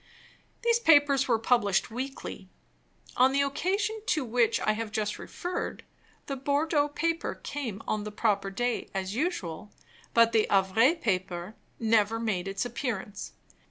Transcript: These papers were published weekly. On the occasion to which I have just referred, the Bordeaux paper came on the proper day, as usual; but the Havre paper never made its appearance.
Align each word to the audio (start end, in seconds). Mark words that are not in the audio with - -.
These 0.63 0.79
papers 0.79 1.27
were 1.27 1.37
published 1.37 1.91
weekly. 1.91 2.49
On 3.17 3.33
the 3.33 3.43
occasion 3.43 4.01
to 4.07 4.25
which 4.25 4.59
I 4.59 4.71
have 4.71 4.91
just 4.91 5.19
referred, 5.19 5.83
the 6.25 6.35
Bordeaux 6.35 6.87
paper 6.87 7.35
came 7.35 7.83
on 7.87 8.03
the 8.03 8.11
proper 8.11 8.49
day, 8.49 8.89
as 8.95 9.13
usual; 9.13 9.71
but 10.15 10.31
the 10.31 10.47
Havre 10.49 10.95
paper 10.95 11.53
never 11.79 12.19
made 12.19 12.47
its 12.47 12.65
appearance. 12.65 13.33